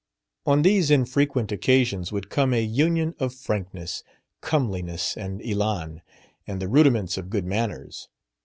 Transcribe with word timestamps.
On 0.47 0.63
these 0.63 0.89
infrequent 0.89 1.51
occasions 1.51 2.11
would 2.11 2.31
come 2.31 2.55
a 2.55 2.63
union 2.63 3.13
of 3.19 3.35
frankness, 3.35 4.03
comeliness 4.41 5.15
and 5.15 5.41
élan, 5.41 6.01
and 6.47 6.59
the 6.59 6.67
rudiments 6.67 7.19
of 7.19 7.29
good 7.29 7.45
manners. 7.45 8.09